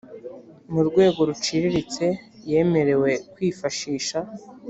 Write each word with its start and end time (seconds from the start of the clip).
mu 0.73 0.81
rwego 0.87 1.19
ruciriritse 1.29 2.05
yemerewe 2.49 3.11
kwifashisha 3.33 4.19